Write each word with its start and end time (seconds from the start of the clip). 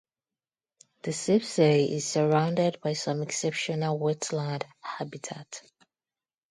The 1.03 1.11
Sipsey 1.11 1.91
is 1.91 2.07
surrounded 2.07 2.81
by 2.81 2.93
some 2.93 3.21
exceptional 3.21 3.99
wetland 3.99 4.63
habitat. 4.79 5.61